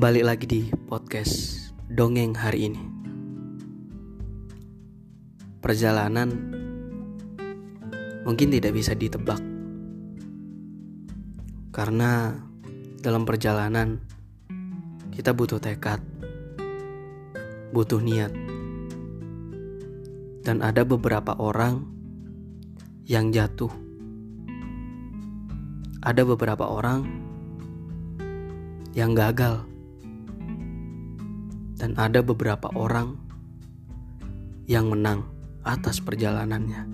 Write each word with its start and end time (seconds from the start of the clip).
Balik 0.00 0.24
lagi 0.24 0.46
di 0.48 0.62
podcast 0.88 1.60
Dongeng 1.92 2.32
hari 2.32 2.72
ini. 2.72 2.80
Perjalanan 5.60 6.32
mungkin 8.24 8.48
tidak 8.48 8.72
bisa 8.72 8.96
ditebak. 8.96 9.36
Karena 11.68 12.32
dalam 13.04 13.28
perjalanan 13.28 14.00
kita 15.12 15.36
butuh 15.36 15.60
tekad 15.60 16.00
Butuh 17.76 18.00
niat. 18.00 18.32
Dan 20.48 20.64
ada 20.64 20.80
beberapa 20.88 21.36
orang 21.36 21.84
yang 23.04 23.28
jatuh. 23.28 23.68
Ada 26.00 26.24
beberapa 26.24 26.72
orang 26.72 27.04
yang 28.96 29.12
gagal 29.12 29.69
dan 31.80 31.96
ada 31.96 32.20
beberapa 32.20 32.68
orang 32.76 33.16
yang 34.68 34.92
menang 34.92 35.24
atas 35.64 36.04
perjalanannya. 36.04 36.84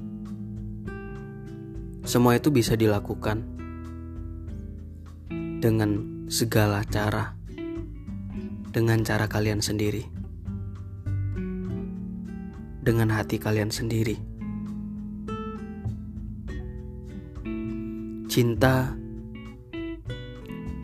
Semua 2.07 2.39
itu 2.39 2.55
bisa 2.55 2.79
dilakukan 2.79 3.43
dengan 5.59 6.23
segala 6.31 6.87
cara, 6.87 7.35
dengan 8.71 9.03
cara 9.03 9.27
kalian 9.27 9.59
sendiri, 9.59 10.07
dengan 12.87 13.11
hati 13.11 13.43
kalian 13.43 13.75
sendiri. 13.75 14.15
Cinta 18.31 18.95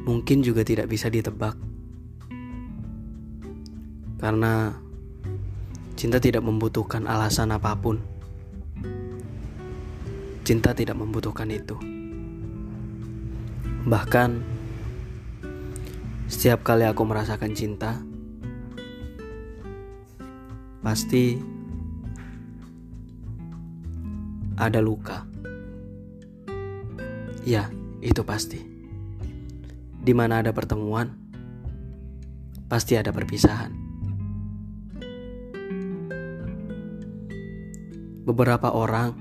mungkin 0.02 0.42
juga 0.42 0.66
tidak 0.66 0.90
bisa 0.90 1.06
ditebak 1.06 1.54
karena 4.22 4.78
cinta 5.98 6.22
tidak 6.22 6.46
membutuhkan 6.46 7.10
alasan 7.10 7.50
apa 7.50 7.74
pun. 7.74 7.98
Cinta 10.46 10.70
tidak 10.70 10.94
membutuhkan 10.94 11.50
itu. 11.50 11.74
Bahkan 13.82 14.30
setiap 16.30 16.62
kali 16.62 16.86
aku 16.86 17.02
merasakan 17.02 17.50
cinta, 17.50 17.98
pasti 20.86 21.42
ada 24.54 24.78
luka. 24.78 25.26
Ya, 27.42 27.74
itu 27.98 28.22
pasti. 28.22 28.62
Di 29.98 30.14
mana 30.14 30.46
ada 30.46 30.54
pertemuan, 30.54 31.10
pasti 32.70 32.94
ada 32.94 33.10
perpisahan. 33.10 33.81
Beberapa 38.22 38.70
orang, 38.70 39.18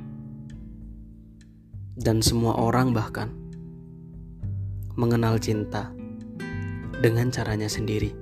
dan 1.97 2.21
semua 2.21 2.57
orang 2.57 2.93
bahkan 2.93 3.33
mengenal 4.93 5.41
cinta 5.41 5.89
dengan 7.01 7.33
caranya 7.33 7.65
sendiri, 7.65 8.13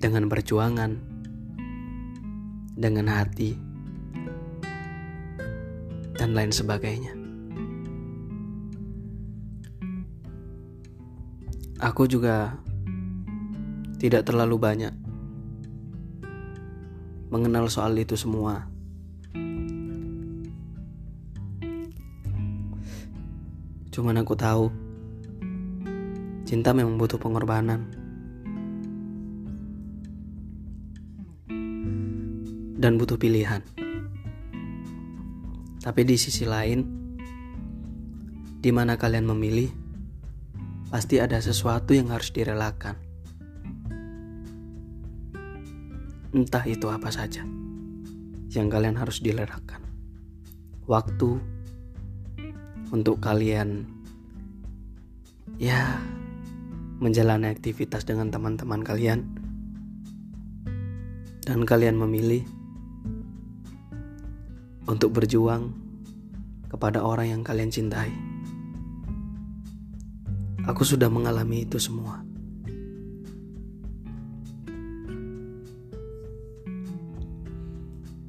dengan 0.00 0.28
perjuangan, 0.28 1.00
dengan 2.76 3.08
hati, 3.08 3.56
dan 6.20 6.36
lain 6.36 6.52
sebagainya. 6.52 7.16
Aku 11.80 12.08
juga 12.08 12.56
tidak 14.00 14.28
terlalu 14.28 14.56
banyak 14.56 15.03
mengenal 17.34 17.66
soal 17.66 17.98
itu 17.98 18.14
semua. 18.14 18.70
Cuman 23.90 24.22
aku 24.22 24.38
tahu 24.38 24.70
cinta 26.46 26.70
memang 26.70 26.94
butuh 26.94 27.18
pengorbanan. 27.18 27.90
Dan 32.78 32.94
butuh 32.94 33.18
pilihan. 33.18 33.66
Tapi 35.82 36.00
di 36.06 36.14
sisi 36.14 36.46
lain, 36.46 36.86
di 38.62 38.70
mana 38.70 38.94
kalian 38.94 39.26
memilih, 39.26 39.74
pasti 40.86 41.18
ada 41.18 41.42
sesuatu 41.42 41.98
yang 41.98 42.14
harus 42.14 42.30
direlakan. 42.30 43.03
Entah 46.34 46.66
itu 46.66 46.90
apa 46.90 47.14
saja 47.14 47.46
yang 48.50 48.66
kalian 48.66 48.98
harus 48.98 49.22
dilerakan. 49.22 49.86
Waktu 50.90 51.38
untuk 52.90 53.22
kalian 53.22 53.86
ya 55.62 56.02
menjalani 56.98 57.54
aktivitas 57.54 58.02
dengan 58.02 58.34
teman-teman 58.34 58.82
kalian 58.82 59.22
dan 61.46 61.62
kalian 61.62 62.02
memilih 62.02 62.42
untuk 64.90 65.14
berjuang 65.14 65.70
kepada 66.66 66.98
orang 66.98 67.30
yang 67.30 67.42
kalian 67.46 67.70
cintai. 67.70 68.10
Aku 70.66 70.82
sudah 70.82 71.06
mengalami 71.12 71.62
itu 71.62 71.78
semua. 71.78 72.23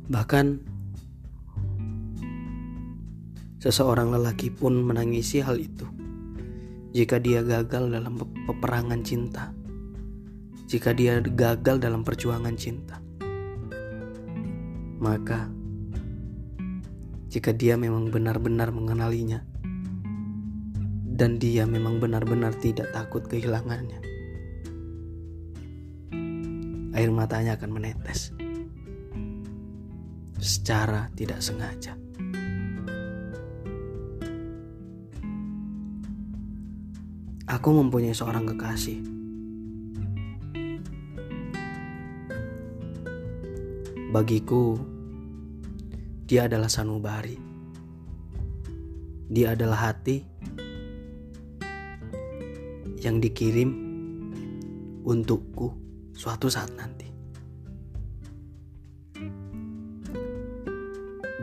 Bahkan 0.05 0.45
seseorang 3.65 4.13
lelaki 4.13 4.53
pun 4.53 4.77
menangisi 4.85 5.41
hal 5.41 5.57
itu. 5.57 5.89
Jika 6.93 7.17
dia 7.17 7.41
gagal 7.41 7.89
dalam 7.89 8.13
peperangan 8.21 9.01
cinta, 9.01 9.51
jika 10.69 10.93
dia 10.93 11.19
gagal 11.19 11.81
dalam 11.81 12.05
perjuangan 12.05 12.55
cinta, 12.55 13.01
maka 15.01 15.49
jika 17.27 17.51
dia 17.51 17.75
memang 17.75 18.13
benar-benar 18.13 18.71
mengenalinya 18.71 19.43
dan 21.19 21.35
dia 21.35 21.67
memang 21.67 21.99
benar-benar 21.99 22.55
tidak 22.63 22.95
takut 22.95 23.27
kehilangannya, 23.27 23.99
air 26.95 27.11
matanya 27.11 27.59
akan 27.59 27.75
menetes 27.75 28.31
secara 30.45 31.09
tidak 31.17 31.41
sengaja. 31.41 31.97
Aku 37.49 37.69
mempunyai 37.73 38.13
seorang 38.13 38.45
kekasih. 38.53 39.01
Bagiku, 44.13 44.77
dia 46.29 46.45
adalah 46.45 46.69
sanubari. 46.69 47.37
Dia 49.25 49.57
adalah 49.57 49.89
hati 49.89 50.21
yang 53.01 53.17
dikirim 53.17 53.69
untukku 55.05 55.73
suatu 56.13 56.49
saat 56.49 56.69
nanti. 56.77 57.04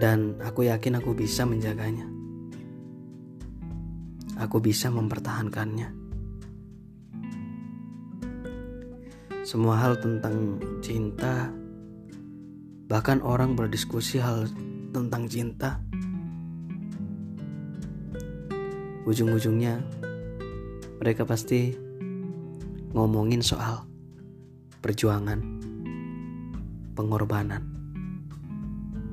Dan 0.02 0.34
aku 0.42 0.66
yakin 0.66 0.98
aku 0.98 1.14
bisa 1.14 1.46
menjaganya. 1.46 2.10
Aku 4.34 4.58
bisa 4.58 4.90
mempertahankannya. 4.90 5.94
Semua 9.46 9.78
hal 9.78 10.02
tentang 10.02 10.58
cinta, 10.82 11.54
bahkan 12.90 13.22
orang 13.22 13.54
berdiskusi 13.54 14.18
hal 14.18 14.50
tentang 14.90 15.30
cinta, 15.30 15.78
ujung-ujungnya 19.06 19.86
mereka 20.98 21.22
pasti 21.22 21.78
ngomongin 22.90 23.42
soal 23.42 23.86
perjuangan, 24.82 25.38
pengorbanan 26.98 27.71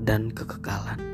dan 0.09 0.33
kekekalan. 0.33 1.08